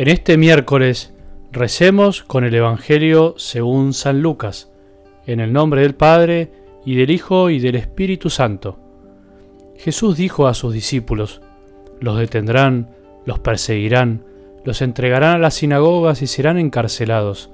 [0.00, 1.12] En este miércoles
[1.52, 4.72] recemos con el Evangelio según San Lucas,
[5.26, 6.50] en el nombre del Padre,
[6.86, 8.78] y del Hijo, y del Espíritu Santo.
[9.76, 11.42] Jesús dijo a sus discípulos,
[12.00, 12.88] los detendrán,
[13.26, 14.24] los perseguirán,
[14.64, 17.50] los entregarán a las sinagogas y serán encarcelados,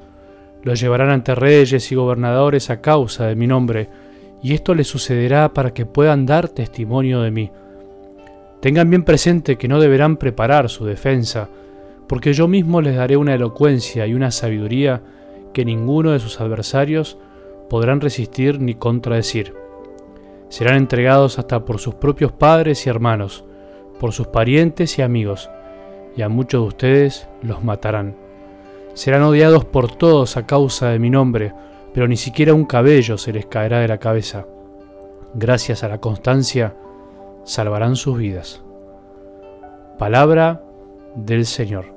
[0.63, 3.89] los llevarán ante reyes y gobernadores a causa de mi nombre,
[4.40, 7.50] y esto les sucederá para que puedan dar testimonio de mí.
[8.61, 11.49] Tengan bien presente que no deberán preparar su defensa,
[12.09, 15.03] porque yo mismo les daré una elocuencia y una sabiduría
[15.53, 17.19] que ninguno de sus adversarios
[17.69, 19.55] podrán resistir ni contradecir.
[20.49, 23.45] Serán entregados hasta por sus propios padres y hermanos,
[23.99, 25.51] por sus parientes y amigos,
[26.17, 28.17] y a muchos de ustedes los matarán.
[28.95, 31.53] Serán odiados por todos a causa de mi nombre,
[31.93, 34.47] pero ni siquiera un cabello se les caerá de la cabeza.
[35.34, 36.75] Gracias a la constancia,
[37.45, 38.63] salvarán sus vidas.
[39.98, 40.63] Palabra
[41.15, 41.95] del Señor.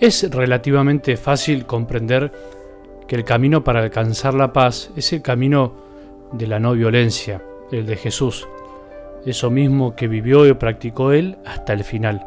[0.00, 2.30] Es relativamente fácil comprender
[3.08, 5.72] que el camino para alcanzar la paz es el camino
[6.30, 8.46] de la no violencia, el de Jesús.
[9.26, 12.24] Eso mismo que vivió y practicó Él hasta el final,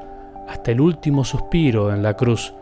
[0.49, 2.53] hasta el último suspiro en la cruz,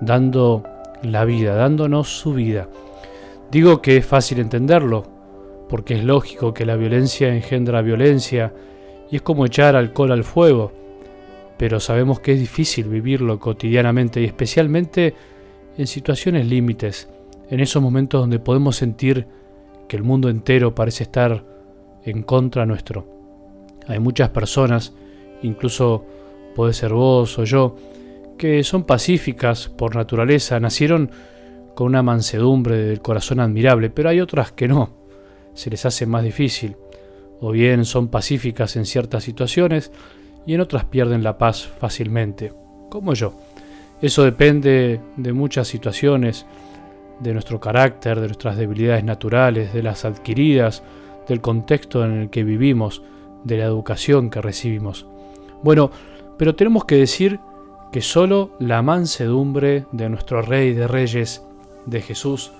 [0.00, 0.64] dando
[1.02, 2.66] la vida, dándonos su vida.
[3.52, 5.04] Digo que es fácil entenderlo,
[5.68, 8.52] porque es lógico que la violencia engendra violencia
[9.08, 10.72] y es como echar alcohol al fuego
[11.58, 15.14] pero sabemos que es difícil vivirlo cotidianamente y especialmente
[15.76, 17.08] en situaciones límites,
[17.50, 19.26] en esos momentos donde podemos sentir
[19.88, 21.44] que el mundo entero parece estar
[22.04, 23.06] en contra nuestro.
[23.86, 24.94] Hay muchas personas,
[25.42, 26.04] incluso
[26.54, 27.76] puede ser vos o yo,
[28.36, 31.10] que son pacíficas por naturaleza, nacieron
[31.74, 34.90] con una mansedumbre del corazón admirable, pero hay otras que no,
[35.54, 36.76] se les hace más difícil,
[37.40, 39.90] o bien son pacíficas en ciertas situaciones,
[40.48, 42.54] y en otras pierden la paz fácilmente,
[42.88, 43.34] como yo.
[44.00, 46.46] Eso depende de muchas situaciones,
[47.20, 50.82] de nuestro carácter, de nuestras debilidades naturales, de las adquiridas,
[51.28, 53.02] del contexto en el que vivimos,
[53.44, 55.04] de la educación que recibimos.
[55.62, 55.90] Bueno,
[56.38, 57.40] pero tenemos que decir
[57.92, 61.44] que solo la mansedumbre de nuestro Rey de Reyes,
[61.84, 62.52] de Jesús,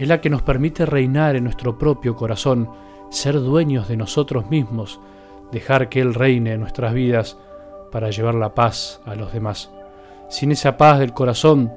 [0.00, 2.68] es la que nos permite reinar en nuestro propio corazón,
[3.10, 4.98] ser dueños de nosotros mismos,
[5.52, 7.38] dejar que Él reine en nuestras vidas
[7.90, 9.70] para llevar la paz a los demás.
[10.28, 11.72] Sin esa paz del corazón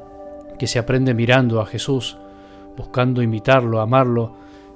[0.57, 2.17] que se aprende mirando a Jesús,
[2.75, 4.33] buscando imitarlo, amarlo,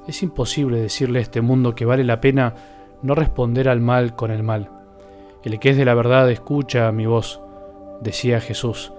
[0.08, 2.54] es imposible decirle a este mundo que vale la pena
[3.02, 4.70] no responder al mal con el mal.
[5.44, 7.42] El que es de la verdad escucha mi voz,
[8.02, 8.94] decía Jesús,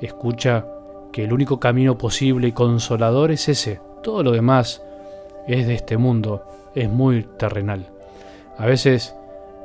[0.00, 0.66] escucha
[1.12, 4.82] que el único camino posible y consolador es ese, todo lo demás
[5.46, 6.44] es de este mundo,
[6.74, 7.90] es muy terrenal.
[8.58, 9.14] A veces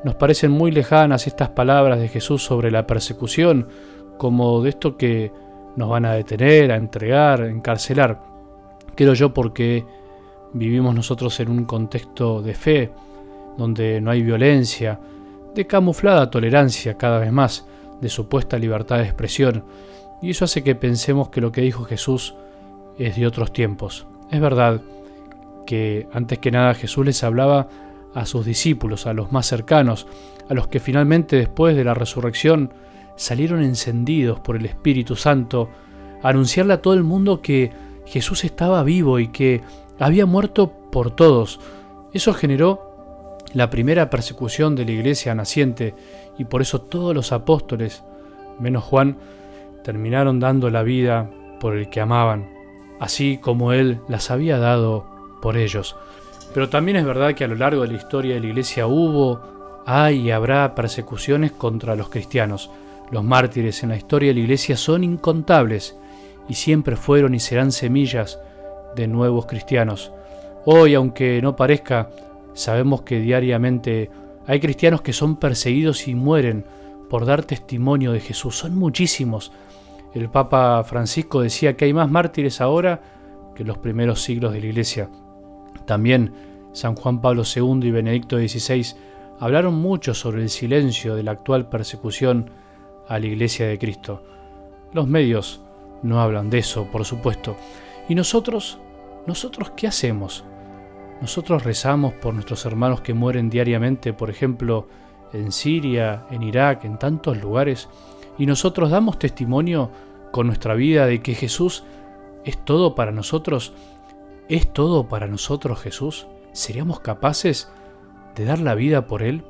[0.03, 3.67] nos parecen muy lejanas estas palabras de Jesús sobre la persecución,
[4.17, 5.31] como de esto que
[5.75, 8.21] nos van a detener, a entregar, a encarcelar.
[8.95, 9.85] Creo yo porque
[10.53, 12.91] vivimos nosotros en un contexto de fe,
[13.57, 14.99] donde no hay violencia,
[15.53, 17.65] de camuflada tolerancia cada vez más,
[18.01, 19.65] de supuesta libertad de expresión,
[20.21, 22.35] y eso hace que pensemos que lo que dijo Jesús
[22.97, 24.05] es de otros tiempos.
[24.31, 24.81] Es verdad
[25.65, 27.67] que antes que nada Jesús les hablaba
[28.13, 30.07] a sus discípulos, a los más cercanos,
[30.49, 32.73] a los que finalmente después de la resurrección
[33.15, 35.69] salieron encendidos por el Espíritu Santo,
[36.23, 37.71] a anunciarle a todo el mundo que
[38.05, 39.61] Jesús estaba vivo y que
[39.99, 41.59] había muerto por todos.
[42.13, 45.95] Eso generó la primera persecución de la iglesia naciente
[46.37, 48.03] y por eso todos los apóstoles,
[48.59, 49.17] menos Juan,
[49.83, 52.49] terminaron dando la vida por el que amaban,
[52.99, 55.05] así como Él las había dado
[55.41, 55.95] por ellos.
[56.53, 59.83] Pero también es verdad que a lo largo de la historia de la Iglesia hubo,
[59.85, 62.69] hay y habrá persecuciones contra los cristianos.
[63.11, 65.97] Los mártires en la historia de la Iglesia son incontables
[66.47, 68.39] y siempre fueron y serán semillas
[68.95, 70.11] de nuevos cristianos.
[70.65, 72.09] Hoy, aunque no parezca,
[72.53, 74.09] sabemos que diariamente
[74.45, 76.65] hay cristianos que son perseguidos y mueren
[77.09, 78.57] por dar testimonio de Jesús.
[78.57, 79.51] Son muchísimos.
[80.13, 83.01] El Papa Francisco decía que hay más mártires ahora
[83.55, 85.09] que en los primeros siglos de la Iglesia.
[85.89, 86.33] También
[86.71, 88.95] San Juan Pablo II y Benedicto XVI
[89.39, 92.51] hablaron mucho sobre el silencio de la actual persecución
[93.07, 94.21] a la Iglesia de Cristo.
[94.93, 95.61] Los medios
[96.03, 97.55] no hablan de eso, por supuesto.
[98.07, 98.77] ¿Y nosotros?
[99.25, 100.45] ¿Nosotros qué hacemos?
[101.21, 104.87] Nosotros rezamos por nuestros hermanos que mueren diariamente, por ejemplo,
[105.33, 107.89] en Siria, en Irak, en tantos lugares,
[108.37, 109.89] y nosotros damos testimonio
[110.31, 111.83] con nuestra vida de que Jesús
[112.45, 113.73] es todo para nosotros
[114.49, 116.25] ¿Es todo para nosotros Jesús?
[116.53, 117.71] ¿Seríamos capaces
[118.35, 119.43] de dar la vida por Él?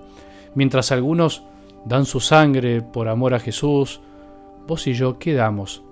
[0.56, 1.44] Mientras algunos
[1.86, 4.02] dan su sangre por amor a Jesús,
[4.68, 5.84] vos y yo, ¿qué damos?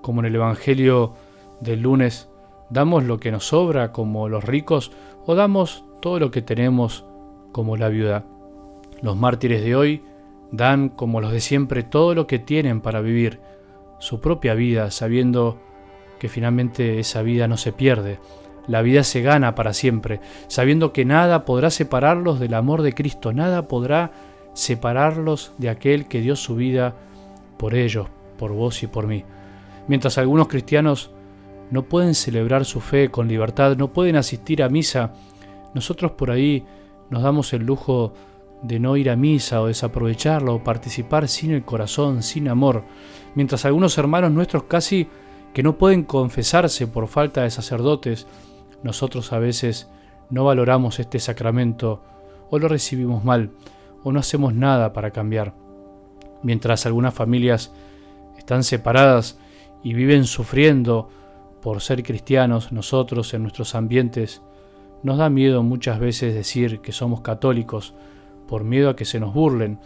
[0.00, 1.12] Como en el Evangelio
[1.60, 2.30] del lunes,
[2.70, 4.92] ¿damos lo que nos sobra como los ricos
[5.26, 7.04] o damos todo lo que tenemos
[7.52, 8.24] como la viuda?
[9.02, 10.02] Los mártires de hoy
[10.52, 13.40] dan como los de siempre todo lo que tienen para vivir
[13.98, 15.58] su propia vida, sabiendo
[16.18, 18.18] que finalmente esa vida no se pierde,
[18.66, 23.32] la vida se gana para siempre, sabiendo que nada podrá separarlos del amor de Cristo,
[23.32, 24.12] nada podrá
[24.52, 26.94] separarlos de aquel que dio su vida
[27.56, 29.24] por ellos, por vos y por mí.
[29.88, 31.10] Mientras algunos cristianos
[31.70, 35.14] no pueden celebrar su fe con libertad, no pueden asistir a misa,
[35.74, 36.64] nosotros por ahí
[37.10, 38.12] nos damos el lujo
[38.62, 42.84] de no ir a misa o desaprovecharla o participar sin el corazón, sin amor,
[43.34, 45.08] mientras algunos hermanos nuestros casi
[45.52, 48.26] que no pueden confesarse por falta de sacerdotes,
[48.82, 49.88] nosotros a veces
[50.30, 52.02] no valoramos este sacramento
[52.50, 53.50] o lo recibimos mal
[54.04, 55.54] o no hacemos nada para cambiar.
[56.42, 57.72] Mientras algunas familias
[58.36, 59.38] están separadas
[59.82, 61.08] y viven sufriendo
[61.60, 64.42] por ser cristianos, nosotros en nuestros ambientes
[65.02, 67.94] nos da miedo muchas veces decir que somos católicos
[68.46, 69.78] por miedo a que se nos burlen,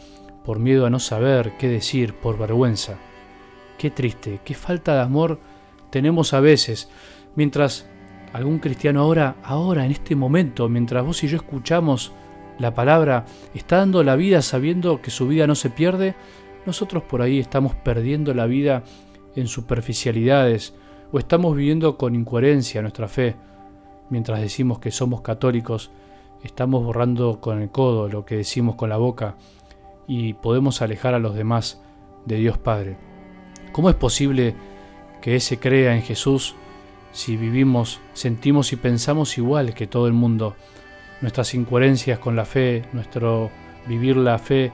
[0.44, 2.99] por miedo a no saber qué decir, por vergüenza.
[3.79, 5.41] Qué triste, qué falta de amor
[5.93, 6.89] tenemos a veces,
[7.37, 7.87] mientras
[8.33, 12.12] algún cristiano ahora, ahora, en este momento, mientras vos y yo escuchamos
[12.59, 16.15] la palabra, está dando la vida sabiendo que su vida no se pierde,
[16.65, 18.85] nosotros por ahí estamos perdiendo la vida
[19.37, 20.75] en superficialidades
[21.12, 23.37] o estamos viviendo con incoherencia nuestra fe.
[24.09, 25.91] Mientras decimos que somos católicos,
[26.43, 29.37] estamos borrando con el codo lo que decimos con la boca
[30.06, 31.83] y podemos alejar a los demás
[32.25, 32.97] de Dios Padre.
[33.73, 34.55] ¿Cómo es posible
[35.22, 36.54] que ese crea en Jesús
[37.12, 40.56] si vivimos, sentimos y pensamos igual que todo el mundo.
[41.20, 43.50] Nuestras incoherencias con la fe, nuestro
[43.86, 44.72] vivir la fe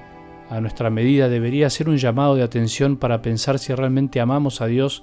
[0.48, 4.66] a nuestra medida debería ser un llamado de atención para pensar si realmente amamos a
[4.66, 5.02] Dios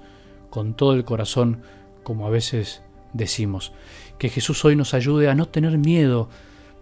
[0.49, 1.61] con todo el corazón,
[2.03, 2.81] como a veces
[3.11, 3.73] decimos.
[4.17, 6.29] Que Jesús hoy nos ayude a no tener miedo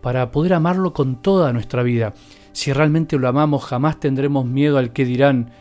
[0.02, 2.14] para poder amarlo con toda nuestra vida.
[2.52, 5.52] Si realmente lo amamos, jamás tendremos miedo al que dirán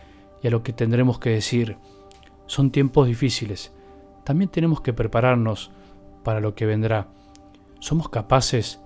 [0.43, 1.79] y a lo que tendremos que decir.
[2.53, 3.73] Son tiempos difíciles.
[4.25, 5.71] También tenemos que prepararnos
[6.23, 7.09] para lo que vendrá.
[7.81, 8.79] ¿Somos capaces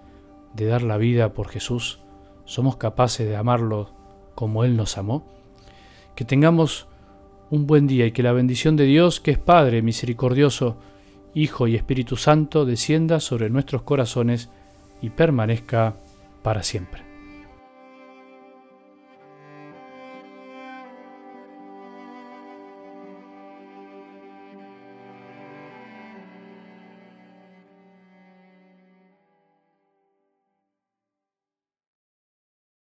[0.54, 1.98] de dar la vida por Jesús?
[2.44, 3.90] ¿Somos capaces de amarlo
[4.36, 5.26] como Él nos amó?
[6.14, 6.86] Que tengamos
[7.50, 10.76] un buen día y que la bendición de Dios, que es Padre misericordioso,
[11.34, 14.48] Hijo y Espíritu Santo, descienda sobre nuestros corazones
[15.02, 15.96] y permanezca
[16.44, 17.15] para siempre.